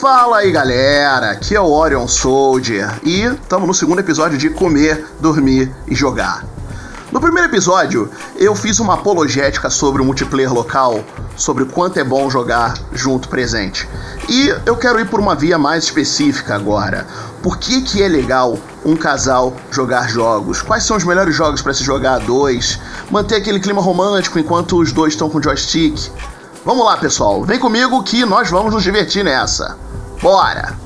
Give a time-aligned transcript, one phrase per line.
[0.00, 5.04] Fala aí galera, aqui é o Orion Soldier e estamos no segundo episódio de Comer,
[5.20, 6.42] Dormir e Jogar.
[7.12, 11.04] No primeiro episódio, eu fiz uma apologética sobre o multiplayer local,
[11.36, 13.86] sobre quanto é bom jogar junto presente.
[14.26, 17.06] E eu quero ir por uma via mais específica agora.
[17.42, 20.62] Por que, que é legal um casal jogar jogos?
[20.62, 22.80] Quais são os melhores jogos para se jogar a dois?
[23.10, 26.10] Manter aquele clima romântico enquanto os dois estão com joystick?
[26.64, 29.89] Vamos lá, pessoal, vem comigo que nós vamos nos divertir nessa.
[30.22, 30.78] Bora!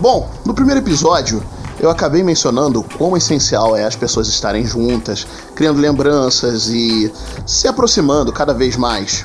[0.00, 1.40] Bom, no primeiro episódio
[1.78, 7.12] eu acabei mencionando quão essencial é as pessoas estarem juntas, criando lembranças e
[7.46, 9.24] se aproximando cada vez mais.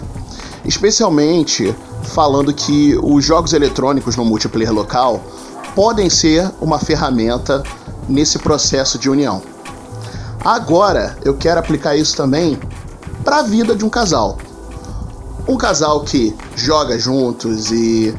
[0.63, 5.23] Especialmente falando que os jogos eletrônicos no multiplayer local
[5.73, 7.63] podem ser uma ferramenta
[8.07, 9.41] nesse processo de união.
[10.43, 12.59] Agora eu quero aplicar isso também
[13.25, 14.37] para a vida de um casal.
[15.47, 18.15] Um casal que joga juntos e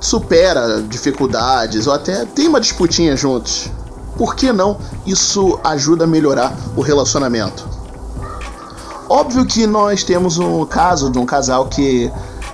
[0.00, 3.70] supera dificuldades ou até tem uma disputinha juntos.
[4.16, 4.76] Por que não
[5.06, 7.66] isso ajuda a melhorar o relacionamento?
[9.08, 12.10] Óbvio que nós temos um caso de um casal que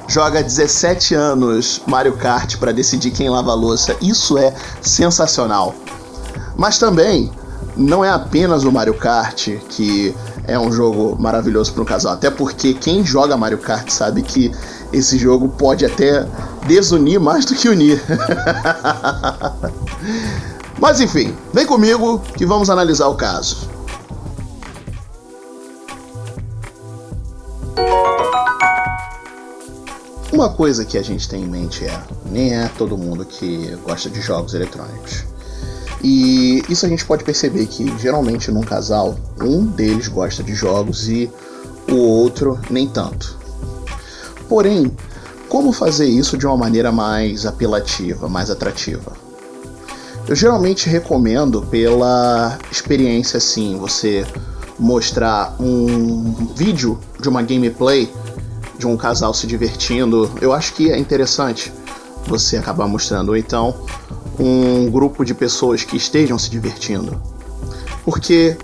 [0.06, 3.97] joga 17 anos Mario Kart para decidir quem lava a louça.
[4.00, 5.75] Isso é sensacional.
[6.56, 7.31] Mas também
[7.77, 10.15] não é apenas o Mario Kart que
[10.48, 14.50] é um jogo maravilhoso para um casal, até porque quem joga Mario Kart sabe que
[14.91, 16.27] esse jogo pode até
[16.66, 18.02] desunir mais do que unir.
[20.80, 23.69] Mas enfim, vem comigo que vamos analisar o caso.
[30.32, 34.08] Uma coisa que a gente tem em mente é: nem é todo mundo que gosta
[34.08, 35.24] de jogos eletrônicos.
[36.02, 41.08] E isso a gente pode perceber que geralmente num casal, um deles gosta de jogos
[41.08, 41.30] e
[41.91, 43.36] o outro nem tanto.
[44.48, 44.91] Porém,
[45.48, 49.12] como fazer isso de uma maneira mais apelativa, mais atrativa?
[50.28, 54.26] Eu geralmente recomendo pela experiência assim, você
[54.78, 58.12] mostrar um vídeo de uma gameplay
[58.78, 60.31] de um casal se divertindo.
[60.41, 61.72] Eu acho que é interessante
[62.26, 63.31] você acabar mostrando.
[63.31, 63.75] Ou então,
[64.38, 67.21] um grupo de pessoas que estejam se divertindo.
[68.04, 68.56] Porque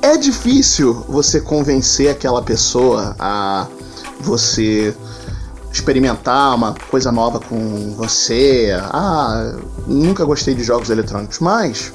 [0.00, 3.66] é difícil você convencer aquela pessoa a
[4.20, 4.94] você
[5.72, 8.70] experimentar uma coisa nova com você.
[8.80, 9.56] Ah,
[9.86, 11.92] nunca gostei de jogos eletrônicos, mas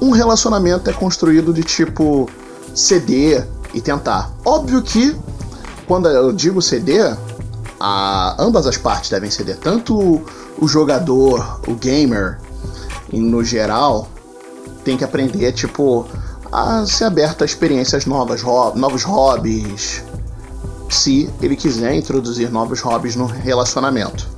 [0.00, 2.28] um relacionamento é construído de tipo
[2.74, 4.30] ceder e tentar.
[4.44, 5.16] Óbvio que
[5.86, 7.16] quando eu digo ceder,
[7.78, 10.22] a, ambas as partes devem ceder, tanto
[10.60, 12.38] o jogador, o gamer,
[13.12, 14.08] no geral,
[14.84, 16.06] tem que aprender, tipo,
[16.52, 18.42] a ser aberto a experiências novas,
[18.74, 20.02] novos hobbies,
[20.88, 24.28] se ele quiser introduzir novos hobbies no relacionamento.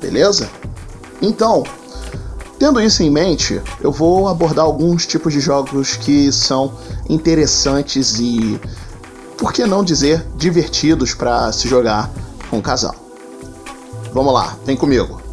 [0.00, 0.48] Beleza?
[1.20, 1.64] Então,
[2.58, 6.72] tendo isso em mente, eu vou abordar alguns tipos de jogos que são
[7.08, 8.58] interessantes e,
[9.36, 12.10] por que não dizer, divertidos para se jogar
[12.48, 12.94] com o casal.
[14.14, 15.25] Vamos lá, vem comigo.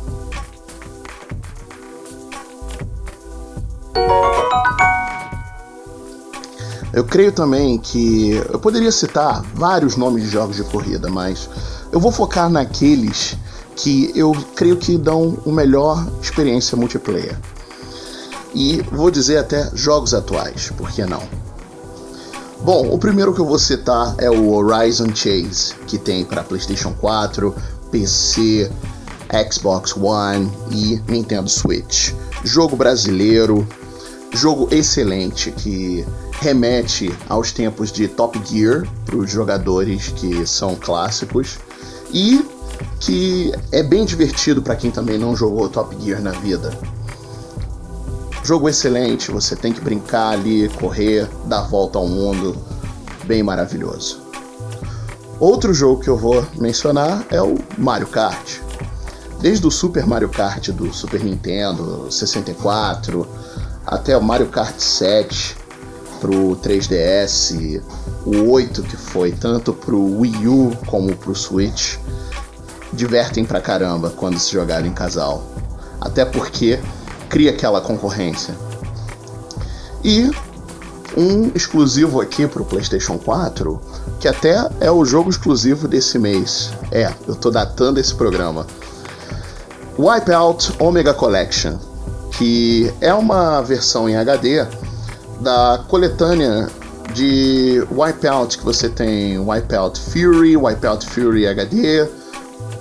[6.94, 11.50] Eu creio também que eu poderia citar vários nomes de jogos de corrida, mas
[11.92, 13.36] eu vou focar naqueles
[13.76, 17.36] que eu creio que dão uma melhor experiência multiplayer.
[18.54, 21.24] E vou dizer até jogos atuais, por que não?
[22.62, 26.94] Bom, o primeiro que eu vou citar é o Horizon Chase, que tem para PlayStation
[26.94, 27.54] 4,
[27.92, 28.72] PC,
[29.52, 32.14] Xbox One e Nintendo Switch.
[32.44, 33.68] Jogo brasileiro,
[34.34, 36.06] jogo excelente que
[36.40, 41.60] remete aos tempos de Top Gear para os jogadores que são clássicos
[42.12, 42.44] e
[43.00, 46.72] que é bem divertido para quem também não jogou Top Gear na vida.
[48.44, 52.58] Jogo excelente, você tem que brincar ali, correr, dar volta ao mundo,
[53.26, 54.22] bem maravilhoso.
[55.40, 58.60] Outro jogo que eu vou mencionar é o Mario Kart.
[59.40, 63.28] Desde o Super Mario Kart do Super Nintendo 64
[63.86, 65.58] até o Mario Kart 7
[66.20, 67.82] pro 3DS,
[68.26, 71.98] o 8 que foi tanto pro Wii U como pro Switch,
[72.94, 75.44] divertem pra caramba quando se jogarem em casal.
[76.00, 76.80] Até porque
[77.30, 78.56] cria aquela concorrência.
[80.04, 80.32] E
[81.16, 83.82] um exclusivo aqui pro PlayStation 4,
[84.20, 86.72] que até é o jogo exclusivo desse mês.
[86.92, 88.66] É, eu tô datando esse programa.
[89.98, 91.78] Wipeout Omega Collection,
[92.38, 94.66] que é uma versão em HD
[95.42, 96.70] da coletânea
[97.14, 102.08] De Wipeout, que você tem Wipeout Fury, Wipeout Fury HD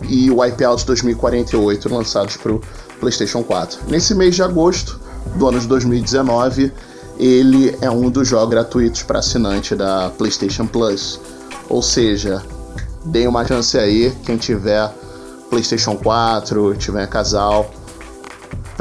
[0.08, 2.60] e Wipeout 2048 lançados para o
[3.00, 3.80] PlayStation 4.
[3.88, 5.00] Nesse mês de agosto
[5.36, 6.72] do ano de 2019,
[7.18, 11.20] ele é um dos jogos gratuitos para assinante da PlayStation Plus.
[11.68, 12.42] Ou seja,
[13.04, 14.90] deem uma chance aí, quem tiver
[15.50, 17.70] PlayStation 4, tiver casal,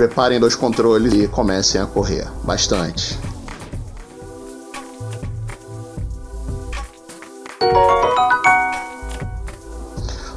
[0.01, 3.19] preparem dois controles e comecem a correr bastante.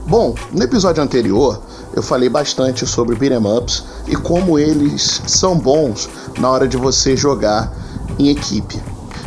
[0.06, 1.62] Bom, no episódio anterior
[1.96, 7.16] eu falei bastante sobre beat'em ups e como eles são bons na hora de você
[7.16, 7.72] jogar
[8.18, 8.78] em equipe.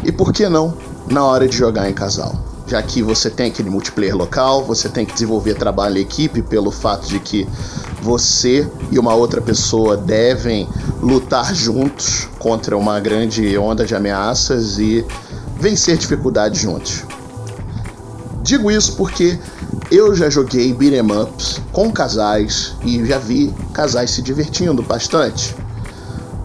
[0.04, 0.78] E por que não
[1.10, 2.36] na hora de jogar em casal?
[2.68, 6.70] Já que você tem aquele multiplayer local, você tem que desenvolver trabalho em equipe pelo
[6.70, 7.48] fato de que
[8.02, 10.68] você e uma outra pessoa devem
[11.02, 15.06] lutar juntos contra uma grande onda de ameaças e
[15.60, 17.04] vencer dificuldades juntos.
[18.42, 19.38] Digo isso porque
[19.92, 25.56] eu já joguei beat'em ups com casais e já vi casais se divertindo bastante.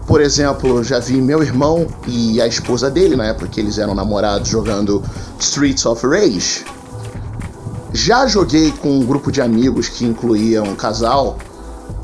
[0.05, 3.95] Por exemplo, já vi meu irmão e a esposa dele, na época que eles eram
[3.95, 5.01] namorados, jogando
[5.39, 6.65] Streets of Rage.
[7.93, 11.37] Já joguei com um grupo de amigos que incluía um casal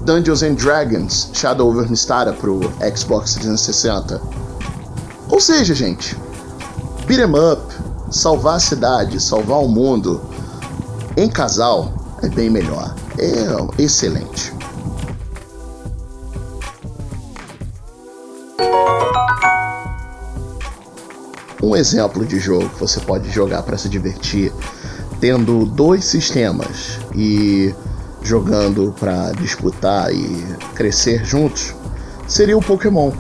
[0.02, 2.60] Dungeons and Dragons Shadow over Mistara pro
[2.96, 4.22] Xbox 360.
[5.30, 6.16] Ou seja, gente,
[7.08, 7.62] beat'em up,
[8.12, 10.22] salvar a cidade, salvar o mundo
[11.18, 12.96] em casal é bem melhor.
[13.18, 14.54] É excelente.
[21.62, 24.54] Um exemplo de jogo que você pode jogar para se divertir,
[25.20, 27.74] tendo dois sistemas e
[28.22, 30.46] jogando para disputar e
[30.76, 31.74] crescer juntos,
[32.28, 33.12] seria o Pokémon.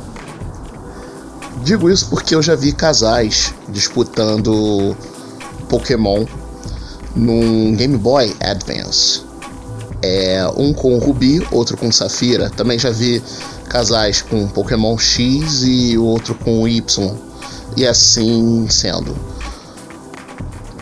[1.64, 4.96] Digo isso porque eu já vi casais disputando
[5.68, 6.26] Pokémon
[7.16, 9.22] num Game Boy Advance.
[10.02, 12.50] É, um com Ruby, outro com Safira.
[12.50, 13.22] Também já vi
[13.68, 17.16] casais com Pokémon X e outro com Y.
[17.76, 19.16] E assim sendo.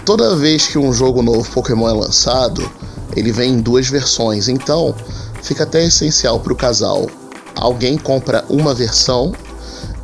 [0.08, 2.72] Toda vez que um jogo novo Pokémon é lançado,
[3.14, 4.96] ele vem em duas versões, então
[5.44, 7.08] fica até essencial para o casal.
[7.54, 9.34] Alguém compra uma versão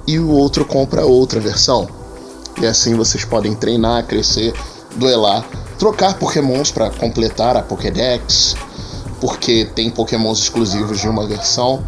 [0.06, 1.88] e o outro compra outra versão.
[2.62, 4.54] E assim vocês podem treinar, crescer,
[4.98, 5.48] duelar,
[5.80, 8.58] trocar pokémons para completar a Pokédex,
[9.22, 11.82] porque tem pokémons exclusivos de uma versão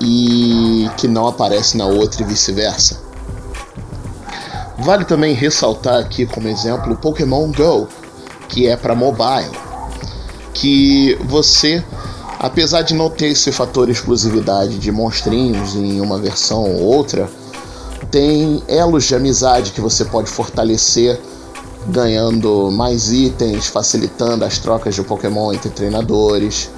[0.00, 3.11] e que não aparece na outra e vice-versa.
[4.82, 7.86] Vale também ressaltar aqui como exemplo o Pokémon Go,
[8.48, 9.50] que é para mobile,
[10.52, 11.84] que você,
[12.36, 17.30] apesar de não ter esse fator exclusividade de monstrinhos em uma versão ou outra,
[18.10, 21.16] tem elos de amizade que você pode fortalecer
[21.86, 26.70] ganhando mais itens, facilitando as trocas de Pokémon entre treinadores.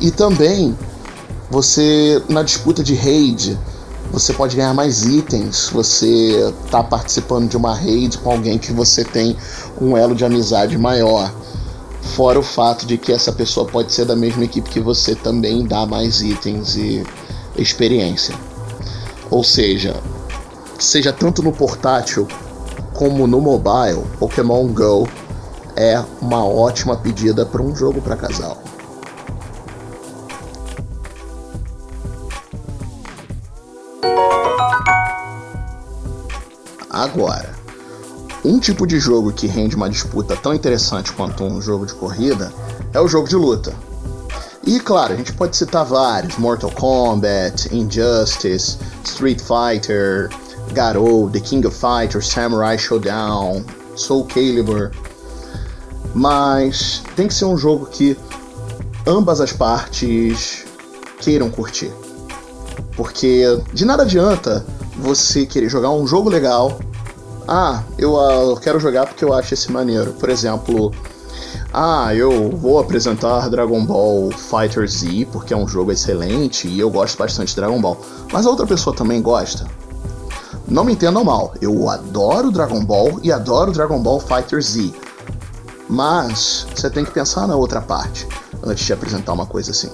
[0.00, 0.78] E também
[1.50, 3.58] você na disputa de raid,
[4.10, 9.04] você pode ganhar mais itens, você está participando de uma raid com alguém que você
[9.04, 9.36] tem
[9.80, 11.32] um elo de amizade maior.
[12.00, 15.66] Fora o fato de que essa pessoa pode ser da mesma equipe que você também
[15.66, 17.04] dá mais itens e
[17.56, 18.34] experiência.
[19.30, 19.94] Ou seja,
[20.78, 22.26] seja tanto no portátil
[22.94, 25.08] como no mobile, Pokémon Go
[25.76, 28.58] é uma ótima pedida para um jogo para casal.
[36.98, 37.54] Agora,
[38.44, 42.52] um tipo de jogo que rende uma disputa tão interessante quanto um jogo de corrida
[42.92, 43.72] é o jogo de luta.
[44.66, 50.28] E claro, a gente pode citar vários: Mortal Kombat, Injustice, Street Fighter,
[50.72, 53.64] Garou, The King of Fighters, Samurai Showdown,
[53.94, 54.90] Soul Calibur.
[56.12, 58.18] Mas tem que ser um jogo que
[59.06, 60.64] ambas as partes
[61.20, 61.92] queiram curtir.
[62.96, 64.66] Porque de nada adianta
[64.98, 66.78] você querer jogar um jogo legal.
[67.50, 70.12] Ah, eu, uh, eu quero jogar porque eu acho esse maneiro.
[70.12, 70.92] Por exemplo,
[71.72, 76.90] ah, eu vou apresentar Dragon Ball Fighter Z porque é um jogo excelente e eu
[76.90, 77.98] gosto bastante de Dragon Ball.
[78.30, 79.66] Mas a outra pessoa também gosta.
[80.66, 84.92] Não me entendam mal, eu adoro Dragon Ball e adoro Dragon Ball Fighter Z.
[85.88, 88.28] Mas você tem que pensar na outra parte
[88.62, 89.90] antes de apresentar uma coisa assim.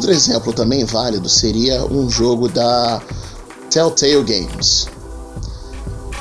[0.00, 3.02] Outro exemplo também válido seria um jogo da
[3.70, 4.88] Telltale Games.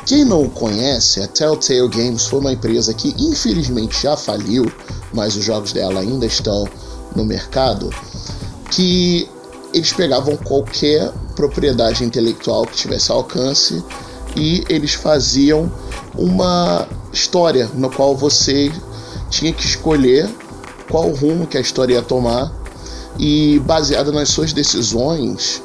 [0.05, 4.69] Quem não conhece, a Telltale Games foi uma empresa que infelizmente já faliu
[5.13, 6.67] mas os jogos dela ainda estão
[7.15, 7.89] no mercado,
[8.69, 9.29] que
[9.74, 13.81] eles pegavam qualquer propriedade intelectual que tivesse alcance
[14.36, 15.71] e eles faziam
[16.17, 18.69] uma história no qual você
[19.29, 20.29] tinha que escolher
[20.91, 22.59] qual rumo que a história ia tomar
[23.19, 25.61] e baseada nas suas decisões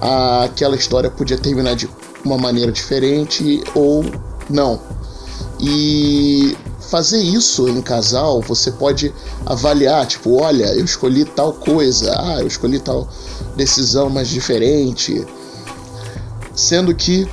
[0.00, 1.88] aquela história podia terminar de
[2.24, 4.04] uma maneira diferente ou
[4.48, 4.80] não.
[5.60, 6.56] E
[6.90, 9.12] fazer isso em casal, você pode
[9.46, 13.08] avaliar, tipo, olha, eu escolhi tal coisa, ah, eu escolhi tal
[13.56, 15.24] decisão mais diferente.
[16.54, 17.26] Sendo que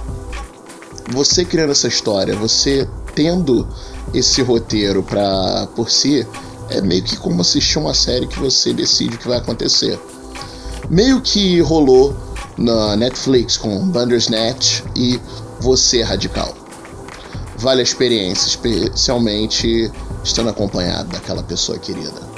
[1.10, 3.68] você criando essa história, você tendo
[4.14, 6.26] esse roteiro para por si,
[6.72, 10.00] é meio que como assistir uma série que você decide o que vai acontecer.
[10.90, 12.16] Meio que rolou
[12.58, 15.20] na Netflix com Bandersnatch e
[15.60, 16.56] Você Radical.
[17.58, 19.92] Vale a experiência, especialmente
[20.24, 22.32] estando acompanhado daquela pessoa querida.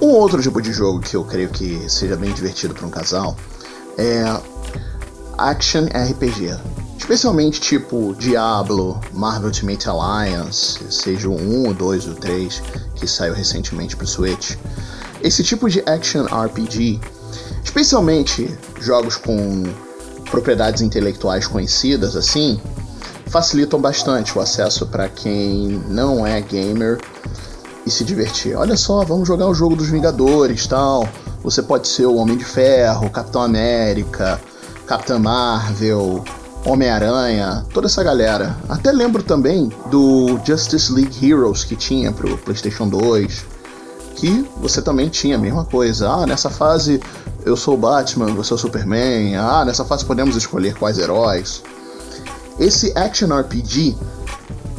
[0.00, 3.36] Um outro tipo de jogo que eu creio que seja bem divertido para um casal
[3.96, 4.24] é
[5.38, 6.56] Action RPG.
[6.98, 12.62] Especialmente tipo Diablo, Marvel Ultimate Alliance, seja o 1, o 2, o 3,
[12.94, 14.56] que saiu recentemente para o Switch.
[15.20, 17.00] Esse tipo de Action RPG,
[17.64, 19.64] especialmente jogos com
[20.30, 22.60] propriedades intelectuais conhecidas assim,
[23.26, 27.00] facilitam bastante o acesso para quem não é gamer
[27.84, 28.54] e se divertir.
[28.56, 31.08] Olha só, vamos jogar o jogo dos Vingadores, tal.
[31.42, 34.40] Você pode ser o Homem de Ferro, Capitão América,
[34.86, 36.24] Capitã Marvel,
[36.64, 38.56] Homem-Aranha, toda essa galera.
[38.68, 43.44] Até lembro também do Justice League Heroes que tinha pro PlayStation 2,
[44.16, 46.08] que você também tinha a mesma coisa.
[46.08, 47.00] Ah, nessa fase
[47.44, 49.36] eu sou o Batman, você é o Superman.
[49.36, 51.62] Ah, nessa fase podemos escolher quais heróis.
[52.58, 53.96] Esse action RPG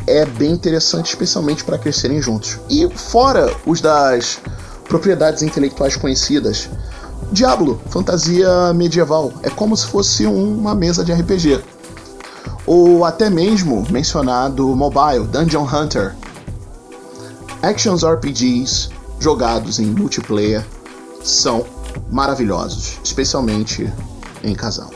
[0.07, 2.59] é bem interessante, especialmente para crescerem juntos.
[2.69, 4.39] E fora os das
[4.87, 6.69] propriedades intelectuais conhecidas,
[7.33, 11.63] Diablo, fantasia medieval, é como se fosse uma mesa de RPG.
[12.63, 16.15] Ou até mesmo mencionado mobile, Dungeon Hunter.
[17.63, 20.63] Actions RPGs jogados em multiplayer
[21.23, 21.65] são
[22.11, 23.91] maravilhosos, especialmente
[24.43, 24.91] em casal.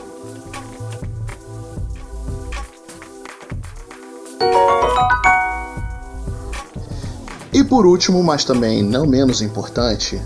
[7.52, 10.22] E por último, mas também não menos importante,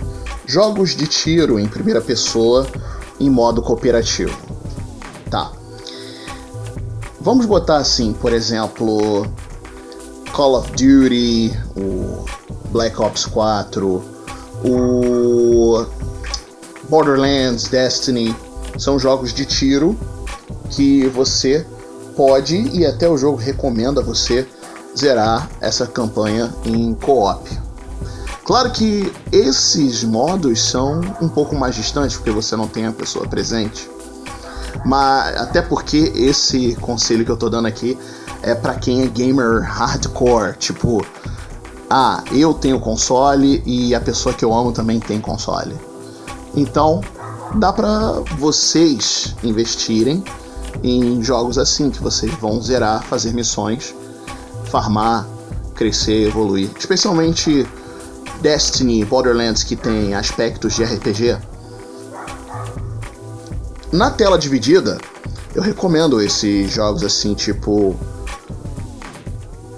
[0.47, 2.67] jogos de tiro em primeira pessoa
[3.19, 4.37] em modo cooperativo.
[5.31, 5.53] Tá.
[7.21, 9.27] Vamos botar assim, por exemplo,
[10.33, 12.25] Call of Duty, o
[12.71, 14.03] Black Ops 4,
[14.65, 15.87] o
[16.89, 18.35] Borderlands, Destiny,
[18.79, 19.97] são jogos de tiro
[20.71, 21.67] que você
[22.17, 24.47] pode e até o jogo recomenda você
[24.97, 27.62] zerar essa campanha em co-op.
[28.45, 33.27] Claro que esses modos são um pouco mais distantes porque você não tem a pessoa
[33.27, 33.89] presente.
[34.85, 37.97] Mas até porque esse conselho que eu tô dando aqui
[38.43, 41.05] é para quem é gamer hardcore, tipo,
[41.89, 45.77] ah, eu tenho console e a pessoa que eu amo também tem console.
[46.55, 47.01] Então,
[47.55, 50.25] dá para vocês investirem
[50.83, 53.95] em jogos assim que vocês vão zerar, fazer missões
[54.73, 55.27] farmar,
[55.75, 56.71] crescer, evoluir.
[56.79, 57.67] Especialmente
[58.43, 61.39] Destiny, Borderlands, que tem aspectos de RPG.
[63.93, 64.99] Na tela dividida,
[65.55, 67.95] eu recomendo esses jogos assim, tipo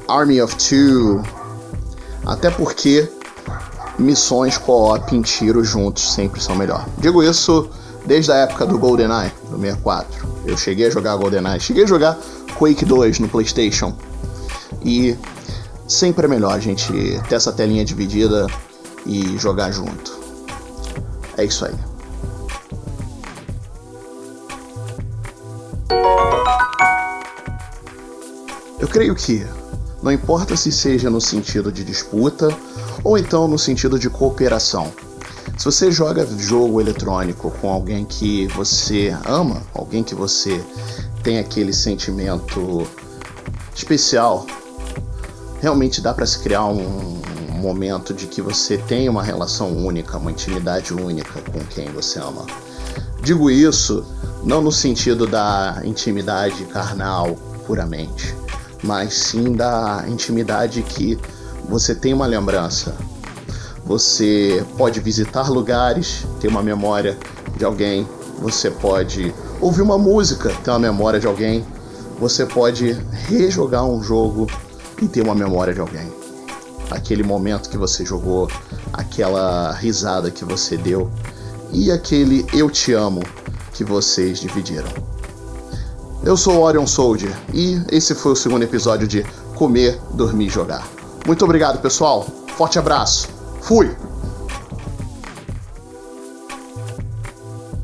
[0.09, 1.23] Army of Two,
[2.25, 3.06] até porque
[3.99, 6.87] missões co-op em tiro juntos sempre são melhor.
[6.99, 7.68] Digo isso
[8.06, 10.26] desde a época do GoldenEye, do 64.
[10.47, 12.18] Eu cheguei a jogar GoldenEye, cheguei a jogar
[12.59, 13.94] Quake 2 no PlayStation.
[14.83, 15.16] E
[15.94, 16.92] sempre é melhor a gente
[17.28, 18.46] ter essa telinha dividida
[19.06, 20.18] e jogar junto.
[21.36, 21.74] É isso aí.
[28.78, 29.46] Eu creio que
[30.02, 32.48] não importa se seja no sentido de disputa
[33.02, 34.92] ou então no sentido de cooperação.
[35.56, 40.62] Se você joga jogo eletrônico com alguém que você ama, alguém que você
[41.22, 42.86] tem aquele sentimento
[43.74, 44.44] especial
[45.64, 47.23] realmente dá para se criar um,
[47.54, 52.44] momento de que você tem uma relação única, uma intimidade única com quem você ama.
[53.23, 54.04] Digo isso
[54.44, 57.35] não no sentido da intimidade carnal
[57.66, 58.37] puramente,
[58.83, 61.18] mas sim da intimidade que
[61.66, 62.94] você tem uma lembrança.
[63.87, 67.16] Você pode visitar lugares, ter uma memória
[67.56, 68.06] de alguém,
[68.38, 71.64] você pode ouvir uma música, ter uma memória de alguém,
[72.21, 72.92] você pode
[73.26, 74.47] rejogar um jogo
[75.04, 76.11] e ter uma memória de alguém.
[76.90, 78.49] Aquele momento que você jogou,
[78.92, 81.11] aquela risada que você deu
[81.73, 83.23] e aquele eu te amo
[83.73, 84.88] que vocês dividiram.
[86.23, 89.25] Eu sou Orion Soldier e esse foi o segundo episódio de
[89.56, 90.87] Comer, Dormir e Jogar.
[91.26, 92.26] Muito obrigado, pessoal.
[92.56, 93.28] Forte abraço.
[93.61, 94.13] Fui!